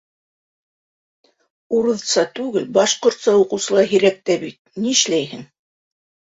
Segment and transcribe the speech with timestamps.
[1.81, 5.49] —Урыҫса түгел, башҡортса уҡыусы ла һирәк тә бит, ни эшләйһең.